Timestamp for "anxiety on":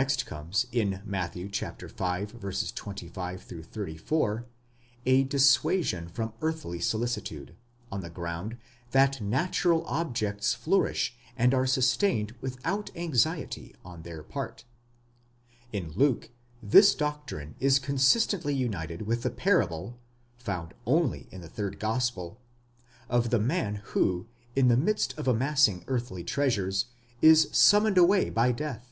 12.96-14.02